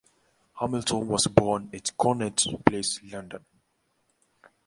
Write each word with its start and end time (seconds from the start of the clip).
Hamilton 0.55 1.07
was 1.09 1.27
born 1.27 1.69
at 1.71 1.95
Connaught 1.95 2.65
Place, 2.65 2.99
London. 3.03 3.45